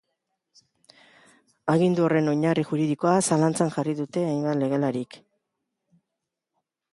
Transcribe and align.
Agindu 1.73 2.03
horren 2.05 2.31
oinarri 2.31 2.63
juridikoa 2.69 3.13
zalantzan 3.35 3.71
jarri 3.77 3.95
dute 4.01 4.25
hainbat 4.31 4.59
legelarik. 4.63 5.21